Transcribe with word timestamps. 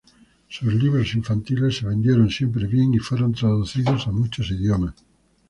Sus 0.49 0.73
libros 0.81 1.13
infantiles 1.13 1.77
se 1.77 1.85
vendieron 1.85 2.27
siempre 2.31 2.65
bien 2.65 2.91
y 2.91 2.97
fueron 2.97 3.33
traducidos 3.33 4.07
a 4.07 4.11
muchos 4.11 4.49
idiomas. 4.49 4.95